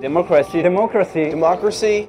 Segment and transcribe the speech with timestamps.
[0.00, 0.60] Democracy.
[0.62, 1.30] Democracy.
[1.30, 2.08] Democracy.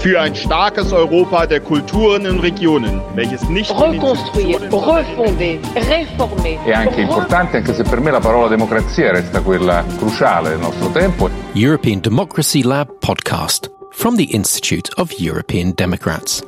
[0.00, 6.64] Für ein starkes Europa der Kulturen und Regionen, welches nicht Reconstruire, refonder, réformer.
[6.64, 10.88] È anche importante, anche se per me la parola democrazia resta quella cruciale del nostro
[10.88, 11.28] tempo.
[11.52, 16.42] European Democracy Lab podcast from the Institute of European Democrats.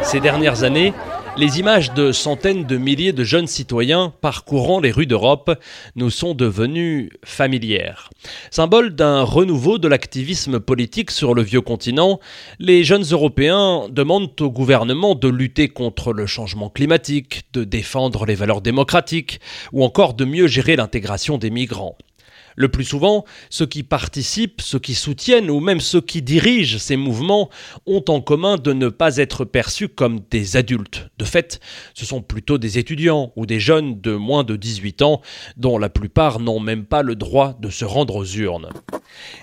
[0.00, 0.94] Ces dernières années,
[1.36, 5.58] les images de centaines de milliers de jeunes citoyens parcourant les rues d'Europe
[5.94, 8.10] nous sont devenues familières.
[8.50, 12.20] Symbole d'un renouveau de l'activisme politique sur le vieux continent,
[12.58, 18.34] les jeunes Européens demandent au gouvernement de lutter contre le changement climatique, de défendre les
[18.34, 19.40] valeurs démocratiques
[19.72, 21.96] ou encore de mieux gérer l'intégration des migrants.
[22.56, 26.96] Le plus souvent, ceux qui participent, ceux qui soutiennent ou même ceux qui dirigent ces
[26.96, 27.50] mouvements
[27.86, 31.08] ont en commun de ne pas être perçus comme des adultes.
[31.18, 31.60] De fait,
[31.94, 35.20] ce sont plutôt des étudiants ou des jeunes de moins de 18 ans
[35.56, 38.68] dont la plupart n'ont même pas le droit de se rendre aux urnes.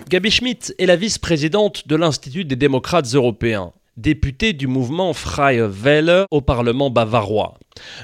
[0.08, 6.24] Gabi Schmidt est la vice-présidente de l'Institut des démocrates européens députée du mouvement Freie Welle
[6.30, 7.58] au Parlement bavarois.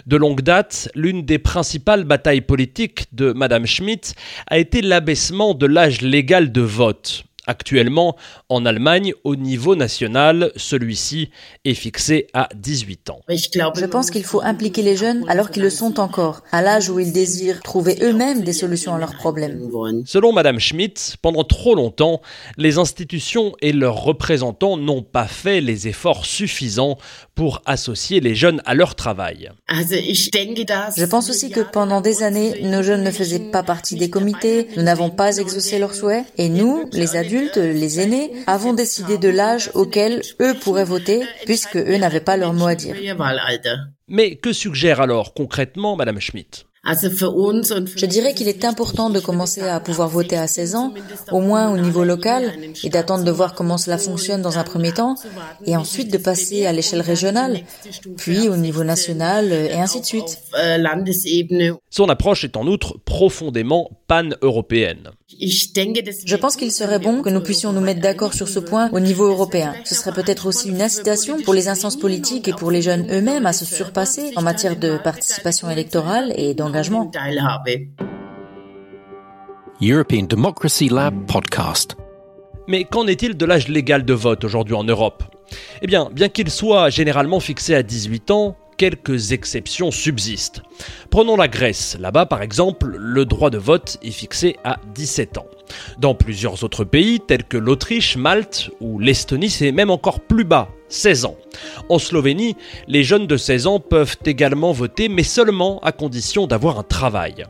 [0.07, 4.15] De longue date, l'une des principales batailles politiques de Madame Schmidt
[4.47, 7.25] a été l'abaissement de l'âge légal de vote.
[7.47, 8.17] Actuellement,
[8.49, 11.31] en Allemagne, au niveau national, celui-ci
[11.65, 13.21] est fixé à 18 ans.
[13.29, 16.99] Je pense qu'il faut impliquer les jeunes alors qu'ils le sont encore, à l'âge où
[16.99, 19.71] ils désirent trouver eux-mêmes des solutions à leurs problèmes.
[20.07, 22.21] Selon Madame Schmidt, pendant trop longtemps,
[22.57, 26.99] les institutions et leurs représentants n'ont pas fait les efforts suffisants
[27.35, 29.51] pour associer les jeunes à leur travail.
[29.69, 34.69] Je pense aussi que pendant des années, nos jeunes ne faisaient pas partie des comités,
[34.77, 39.29] nous n'avons pas exaucé leurs souhaits, et nous, les adultes, les aînés, avons décidé de
[39.29, 42.97] l'âge auquel eux pourraient voter, puisque eux n'avaient pas leur mot à dire.
[44.09, 49.81] Mais que suggère alors concrètement Madame Schmidt je dirais qu'il est important de commencer à
[49.81, 50.95] pouvoir voter à 16 ans,
[51.33, 54.93] au moins au niveau local, et d'attendre de voir comment cela fonctionne dans un premier
[54.93, 55.15] temps,
[55.65, 57.61] et ensuite de passer à l'échelle régionale,
[58.17, 60.39] puis au niveau national, et ainsi de suite.
[61.91, 65.11] Son approche est en outre profondément pan-européenne.
[65.41, 69.01] Je pense qu'il serait bon que nous puissions nous mettre d'accord sur ce point au
[69.01, 69.75] niveau européen.
[69.85, 73.47] Ce serait peut-être aussi une incitation pour les instances politiques et pour les jeunes eux-mêmes
[73.47, 76.55] à se surpasser en matière de participation électorale et
[79.81, 81.97] European Democracy Lab podcast.
[82.67, 85.23] Mais qu'en est-il de l'âge légal de vote aujourd'hui en Europe?
[85.83, 90.63] Eh bien, bien qu'il soit généralement fixé à 18 ans, quelques exceptions subsistent.
[91.11, 91.97] Prenons la Grèce.
[92.01, 95.47] Là-bas, par exemple, le droit de vote est fixé à 17 ans.
[95.99, 100.69] Dans plusieurs autres pays, tels que l'Autriche, Malte ou l'Estonie, c'est même encore plus bas,
[100.95, 101.37] 16 ans.
[101.89, 102.57] En Slovénie,
[102.87, 107.45] les jeunes de 16 ans peuvent également voter, mais seulement à condition d'avoir un travail.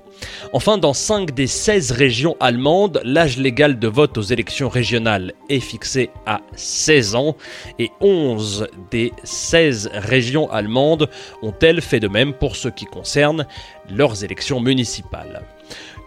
[0.52, 5.60] Enfin, dans 5 des 16 régions allemandes, l'âge légal de vote aux élections régionales est
[5.60, 7.36] fixé à 16 ans,
[7.78, 11.08] et 11 des 16 régions allemandes
[11.42, 13.46] ont-elles fait de même pour ce qui concerne
[13.90, 15.42] leurs élections municipales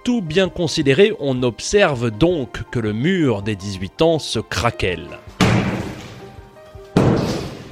[0.03, 5.19] tout bien considéré, on observe donc que le mur des 18 ans se craquelle.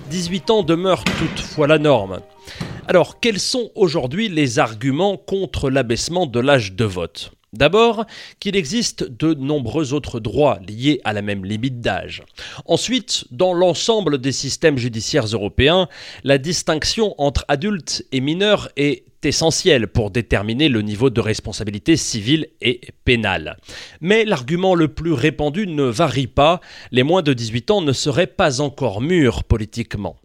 [0.10, 2.20] 18 ans demeure toutefois la norme.
[2.88, 7.32] Alors, quels sont aujourd'hui les arguments contre l'abaissement de l'âge de vote?
[7.56, 8.06] D'abord,
[8.40, 12.24] qu'il existe de nombreux autres droits liés à la même limite d'âge.
[12.66, 15.88] Ensuite, dans l'ensemble des systèmes judiciaires européens,
[16.24, 22.48] la distinction entre adultes et mineurs est essentielle pour déterminer le niveau de responsabilité civile
[22.62, 23.58] et pénale.
[24.02, 26.62] Mais l'argument le plus répandu ne varie pas,
[26.92, 30.16] les moins de 18 ans ne seraient pas encore mûrs politiquement.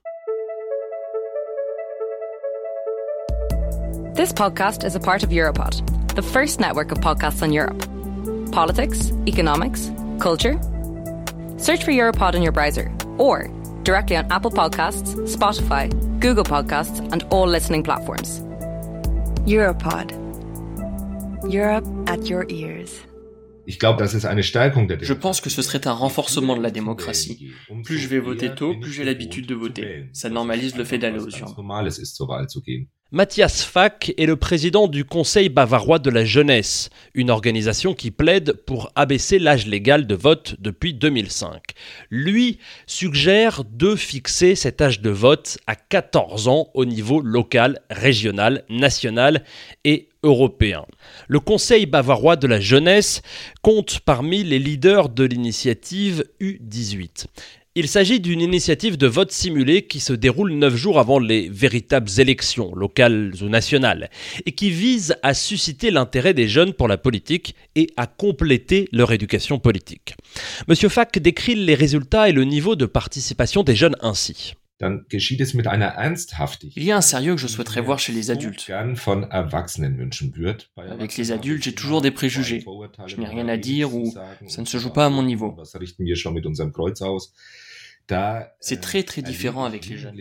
[6.15, 7.78] The first network of podcasts on Europe.
[8.53, 10.59] Politics, economics, culture.
[11.56, 13.48] Search for Europod in your browser or
[13.82, 15.88] directly on Apple Podcasts, Spotify,
[16.20, 18.41] Google Podcasts, and all listening platforms.
[19.47, 20.12] Europod.
[21.49, 23.06] Europe at your ears.
[23.67, 27.52] Je pense que ce serait un renforcement de la démocratie.
[27.85, 30.08] Plus je vais voter tôt, plus j'ai l'habitude de voter.
[30.12, 31.55] Ça normalise le fait d'aller aux urnes.
[33.12, 38.53] Matthias Fack est le président du Conseil bavarois de la jeunesse, une organisation qui plaide
[38.53, 41.61] pour abaisser l'âge légal de vote depuis 2005.
[42.11, 48.62] Lui suggère de fixer cet âge de vote à 14 ans au niveau local, régional,
[48.69, 49.43] national
[49.83, 50.87] et européen.
[51.27, 53.23] Le Conseil bavarois de la jeunesse
[53.61, 57.27] compte parmi les leaders de l'initiative U18.
[57.82, 62.11] Il s'agit d'une initiative de vote simulé qui se déroule neuf jours avant les véritables
[62.19, 64.11] élections, locales ou nationales,
[64.44, 69.12] et qui vise à susciter l'intérêt des jeunes pour la politique et à compléter leur
[69.12, 70.15] éducation politique.
[70.69, 74.53] Monsieur Fack décrit les résultats et le niveau de participation des jeunes ainsi.
[76.76, 78.71] Il y a un sérieux que je souhaiterais voir chez les adultes.
[80.76, 82.62] Avec les adultes, j'ai toujours des préjugés.
[83.06, 84.12] Je n'ai rien à dire ou
[84.49, 85.56] ça ne se joue pas à mon niveau.
[88.61, 90.17] C'est très très différent avec les jeunes.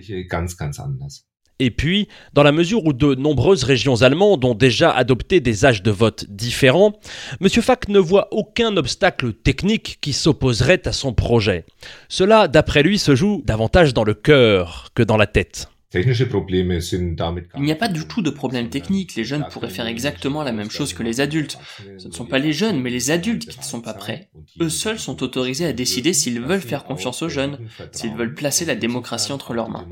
[1.61, 5.83] Et puis, dans la mesure où de nombreuses régions allemandes ont déjà adopté des âges
[5.83, 6.93] de vote différents,
[7.41, 7.49] M.
[7.49, 11.65] Fack ne voit aucun obstacle technique qui s'opposerait à son projet.
[12.07, 15.67] Cela, d'après lui, se joue davantage dans le cœur que dans la tête.
[17.55, 19.15] Il n'y a pas du tout de problème technique.
[19.15, 21.57] Les jeunes pourraient faire exactement la même chose que les adultes.
[21.97, 24.29] Ce ne sont pas les jeunes, mais les adultes qui ne sont pas prêts.
[24.61, 27.57] Eux seuls sont autorisés à décider s'ils veulent faire confiance aux jeunes,
[27.91, 29.87] s'ils veulent placer la démocratie entre leurs mains.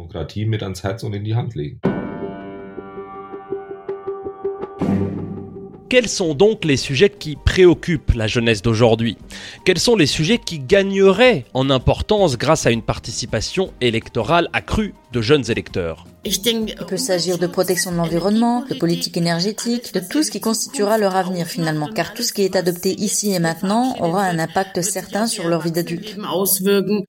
[5.90, 9.18] Quels sont donc les sujets qui préoccupent la jeunesse d'aujourd'hui?
[9.64, 15.22] Quels sont les sujets qui gagneraient en importance grâce à une participation électorale accrue de
[15.22, 16.06] jeunes électeurs?
[16.26, 20.98] Il peut s'agir de protection de l'environnement, de politique énergétique, de tout ce qui constituera
[20.98, 24.82] leur avenir finalement, car tout ce qui est adopté ici et maintenant aura un impact
[24.82, 26.18] certain sur leur vie d'adulte.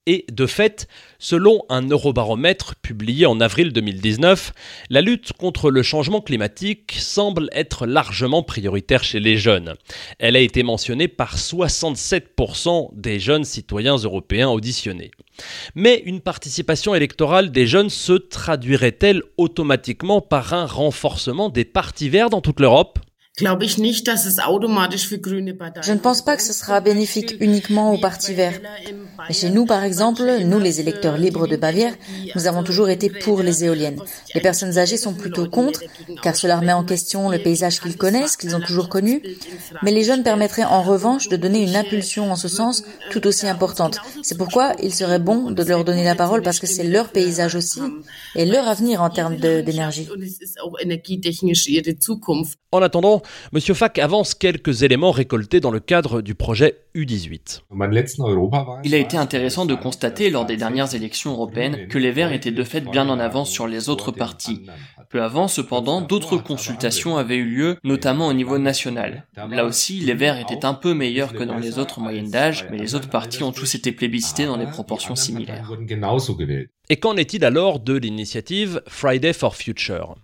[0.07, 0.87] Et de fait,
[1.19, 4.53] selon un eurobaromètre publié en avril 2019,
[4.91, 9.75] la lutte contre le changement climatique semble être largement prioritaire chez les jeunes.
[10.19, 15.11] Elle a été mentionnée par 67% des jeunes citoyens européens auditionnés.
[15.75, 22.31] Mais une participation électorale des jeunes se traduirait-elle automatiquement par un renforcement des partis verts
[22.31, 22.99] dans toute l'Europe?
[23.39, 23.45] Je
[25.93, 28.59] ne pense pas que ce sera bénéfique uniquement au Parti vert.
[29.29, 31.95] Mais chez nous, par exemple, nous, les électeurs libres de Bavière,
[32.35, 34.01] nous avons toujours été pour les éoliennes.
[34.35, 35.81] Les personnes âgées sont plutôt contre,
[36.23, 39.23] car cela remet en question le paysage qu'ils connaissent, qu'ils ont toujours connu.
[39.83, 43.47] Mais les jeunes permettraient en revanche de donner une impulsion en ce sens tout aussi
[43.47, 43.99] importante.
[44.23, 47.55] C'est pourquoi il serait bon de leur donner la parole parce que c'est leur paysage
[47.55, 47.81] aussi
[48.35, 50.09] et leur avenir en termes d'énergie.
[52.71, 53.61] En attendant, M.
[53.61, 57.63] Fack avance quelques éléments récoltés dans le cadre du projet U18.
[58.85, 62.51] Il a été intéressant de constater lors des dernières élections européennes que les Verts étaient
[62.51, 64.67] de fait bien en avance sur les autres partis.
[65.11, 69.27] Peu avant, cependant, d'autres consultations avaient eu lieu, notamment au niveau national.
[69.51, 72.79] Là aussi, les Verts étaient un peu meilleurs que dans les autres moyennes d'âge, mais
[72.79, 75.71] les autres partis ont tous été plébiscités dans des proportions similaires.
[76.91, 80.17] Et qu'en est-il alors de l'initiative Friday for Future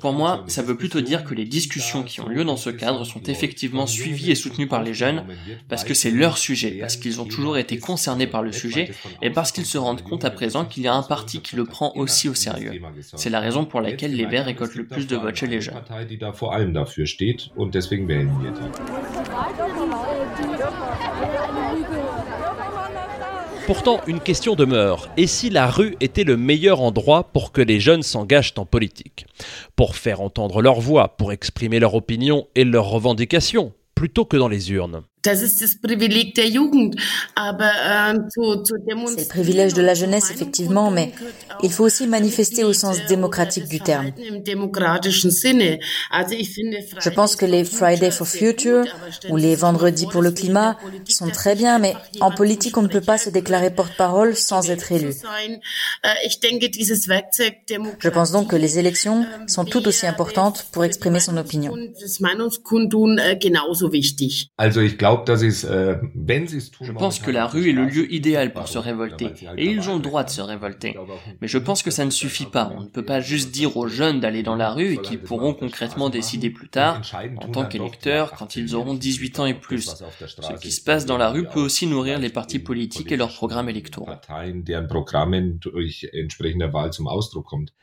[0.00, 3.04] Pour moi, ça veut plutôt dire que les discussions qui ont lieu dans ce cadre
[3.04, 5.24] sont effectivement suivies et soutenues par les jeunes,
[5.68, 8.90] parce que c'est leur sujet, parce qu'ils ont toujours été concernés par le sujet,
[9.20, 11.66] et parce qu'ils se rendent compte à présent qu'il y a un parti qui le
[11.66, 12.80] prend aussi au sérieux.
[13.14, 15.82] C'est la raison pour laquelle les Verts récoltent le plus de votes chez les jeunes.
[23.66, 25.10] Pourtant, une question demeure.
[25.18, 29.26] Et si la rue était le meilleur endroit pour que les jeunes s'engagent en politique?
[29.76, 34.48] Pour faire entendre leur voix, pour exprimer leur opinion et leurs revendications, plutôt que dans
[34.48, 35.34] les urnes Ähm,
[38.34, 41.12] c'est le privilège de la jeunesse, effectivement, mais
[41.62, 44.12] il faut aussi manifester au sens démocratique du terme.
[47.00, 48.84] Je pense que les Friday for Future
[49.28, 50.78] ou les Vendredis pour le climat
[51.08, 54.92] sont très bien, mais en politique, on ne peut pas se déclarer porte-parole sans être
[54.92, 55.10] élu.
[56.04, 56.14] Äh,
[58.00, 61.74] Je pense donc que les élections ähm, sont tout aussi importantes pour exprimer son opinion.
[64.58, 65.07] Äh,
[66.80, 69.96] je pense que la rue est le lieu idéal pour se révolter, et ils ont
[69.96, 70.96] le droit de se révolter.
[71.40, 72.72] Mais je pense que ça ne suffit pas.
[72.76, 75.54] On ne peut pas juste dire aux jeunes d'aller dans la rue et qu'ils pourront
[75.54, 77.00] concrètement décider plus tard,
[77.40, 79.94] en tant qu'électeurs, quand ils auront 18 ans et plus.
[80.26, 83.32] Ce qui se passe dans la rue peut aussi nourrir les partis politiques et leurs
[83.32, 84.08] programmes électoraux.